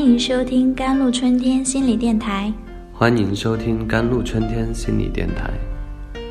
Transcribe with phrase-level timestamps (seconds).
[0.00, 2.50] 欢迎收听甘露春天心理电台。
[2.90, 5.50] 欢迎收听甘露春天心理电台。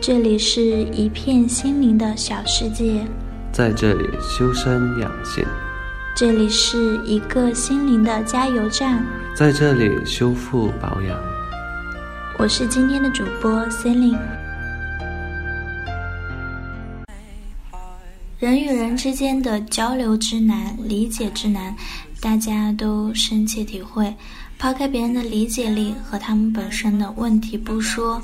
[0.01, 3.05] 这里是一片心灵的小世界，
[3.51, 5.45] 在这里修身养性。
[6.15, 11.15] 这里是一个心灵的加油站，在这里修复保养。
[12.39, 14.17] 我是今天的主播 c e l i n e
[18.39, 21.75] 人与人之间的交流之难，理解之难。
[22.21, 24.13] 大家都深切体会，
[24.57, 28.21] 抛开别人的理解力和他们本身的问题不说，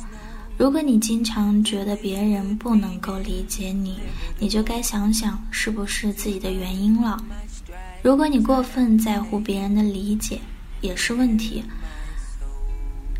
[0.58, 4.00] 如果你经常觉得别人不能够理解你，
[4.38, 7.18] 你就该想想是不是自己的原因了。
[8.04, 10.40] 如果你过分在乎别人的理解，
[10.82, 11.64] 也是问题。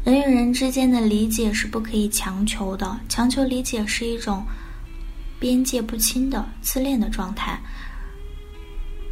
[0.04, 4.46] 人与人之间的理解是不可以强求的，强求理解是一种
[5.40, 7.60] 边界不清的自恋的状态。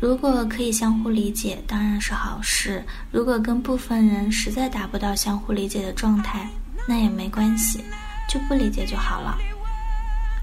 [0.03, 2.83] 如果可以相互理解，当然是好事。
[3.09, 6.45] 如果跟部分人实在达不到相互理解的状态，
[6.85, 7.81] 那也没关系，
[8.27, 9.37] 就不理解就好了。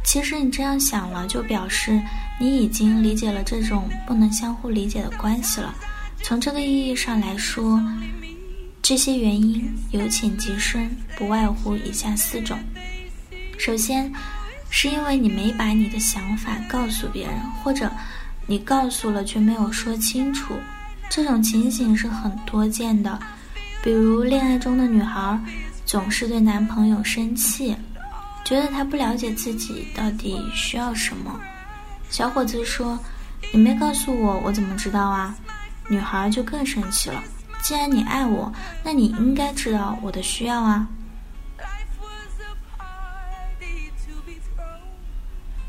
[0.02, 2.00] 其实你这样想了，就表示
[2.40, 5.74] 你已经理解了这种不能相互理解的关系了。
[6.22, 7.78] 从这个意义上来说，
[8.80, 12.58] 这些原因由浅及深，不外乎以下四种：
[13.58, 14.10] 首先，
[14.70, 17.92] 是因为你没把你的想法告诉别人，或者。
[18.46, 20.54] 你告诉了却没有说清楚，
[21.08, 23.16] 这种情形是很多见的。
[23.82, 25.40] 比如恋爱中的女孩
[25.86, 27.76] 总是对男朋友生气，
[28.44, 31.40] 觉得他不了解自己到底需要什么。
[32.10, 32.98] 小伙子说
[33.54, 35.34] ：“你没告诉我，我怎么知道啊？”
[35.88, 37.22] 女孩就更生气了
[37.62, 38.52] ：“既然你爱我，
[38.84, 40.88] 那你应该知道我的需要啊。”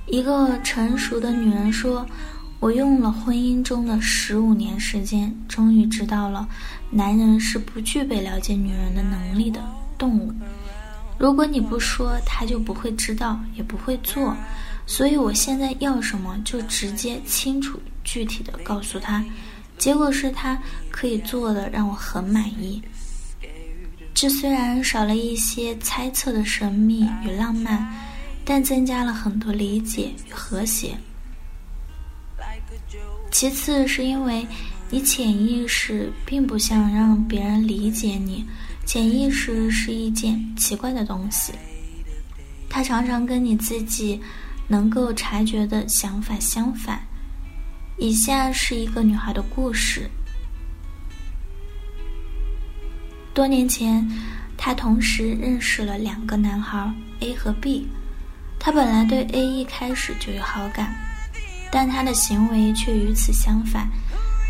[0.07, 2.03] 一个成熟的女人说。
[2.61, 6.47] 我用了婚姻中的十五年时间，终于知道了，
[6.91, 9.59] 男人是不具备了解女人的能力的
[9.97, 10.31] 动物。
[11.17, 14.37] 如果你不说，他就不会知道，也不会做。
[14.85, 19.25] 所以我现在要什么，就直接、清楚、具体的告诉他。
[19.79, 20.55] 结果是他
[20.91, 22.79] 可以做的，让我很满意。
[24.13, 27.91] 这虽然少了一些猜测的神秘与浪漫，
[28.45, 30.95] 但增加了很多理解与和谐。
[33.31, 34.45] 其次，是因为
[34.89, 38.45] 你潜意识并不想让别人理解你。
[38.85, 41.53] 潜意识是一件奇怪的东西，
[42.69, 44.19] 它常常跟你自己
[44.67, 47.01] 能够察觉的想法相反。
[47.97, 50.09] 以下是一个女孩的故事：
[53.33, 54.05] 多年前，
[54.57, 56.91] 她同时认识了两个男孩
[57.21, 57.87] A 和 B。
[58.59, 60.93] 她本来对 A 一开始就有好感。
[61.71, 63.89] 但他的行为却与此相反，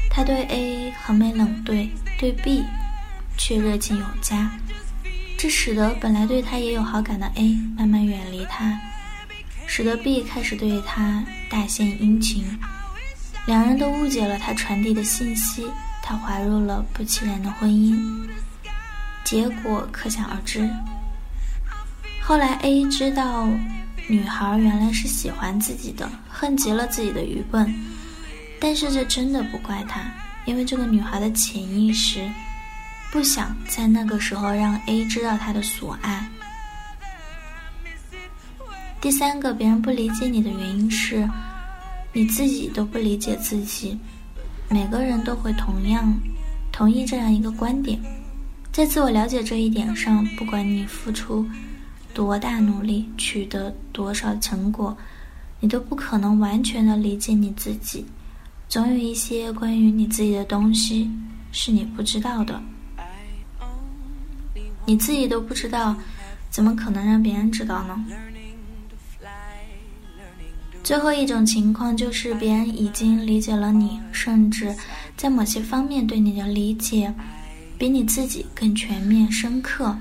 [0.09, 2.63] 他对 A 横眉冷对，对 B
[3.37, 4.51] 却热情有加，
[5.37, 8.75] 这使得本来对他也有好感的 A 慢慢远离他，
[9.67, 12.43] 使得 B 开始对他大献殷勤，
[13.45, 15.67] 两人都误解了他传递的信息，
[16.01, 18.27] 他滑入了不其然的婚姻，
[19.23, 20.67] 结果可想而知。
[22.19, 23.47] 后来 A 知道。
[24.11, 27.73] 女孩原来是喜欢自己的，恨极了自己的愚笨。
[28.59, 30.01] 但是这真的不怪她，
[30.43, 32.19] 因为这个女孩的潜意识
[33.09, 36.27] 不想在那个时候让 A 知道她的所爱。
[38.99, 41.25] 第三个，别人不理解你的原因是，
[42.11, 43.97] 你自己都不理解自己。
[44.67, 46.13] 每个人都会同样
[46.69, 47.97] 同意这样一个观点，
[48.73, 51.47] 在自我了解这一点上，不管你付出。
[52.13, 54.95] 多大努力取得多少成果，
[55.59, 58.05] 你都不可能完全的理解你自己。
[58.69, 61.09] 总有一些关于你自己的东西
[61.51, 62.61] 是你不知道的，
[64.85, 65.95] 你自己都不知道，
[66.49, 68.05] 怎么可能让别人知道呢？
[70.83, 74.75] 最后一种情况就是别人已经理解了你，甚至
[75.15, 77.13] 在某些方面对你的理解
[77.77, 79.95] 比你自己更全面深刻，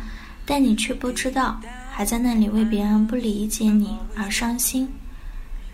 [0.47, 1.61] 但你却不知道。
[1.91, 4.89] 还在那里为别人不理解你而伤心。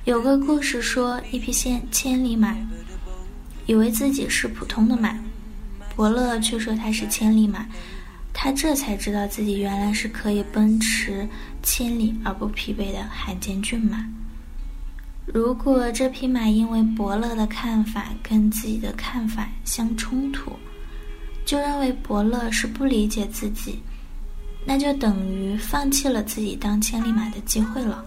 [0.05, 2.57] 有个故事说，一匹千千里马，
[3.67, 5.17] 以为自己是普通的马，
[5.95, 7.67] 伯乐却说他是千里马，
[8.33, 11.29] 他这才知道自己原来是可以奔驰
[11.63, 14.07] 千里而不疲惫的罕见骏马。
[15.27, 20.53] 如果这匹马因为伯乐的看法跟自己的看法相冲突，
[21.45, 23.81] 就认为伯乐是不理解自己。
[24.67, 28.05] 那就等于放弃了自己当千里马的机会了。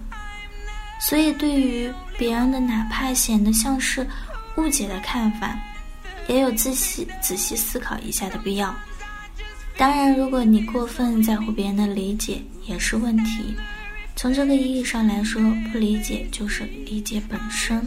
[1.02, 4.06] 所以，对于别人的哪怕显得像是
[4.58, 5.58] 误解的看法，
[6.28, 8.76] 也有仔细仔细思考一下的必要。
[9.78, 13.56] 当然，如果你过分在乎别人的理解，也是问题。
[14.18, 15.42] 从这个意义上来说，
[15.72, 17.82] 不理解就是理解本身。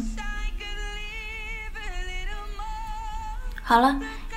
[3.62, 4.00] 好了，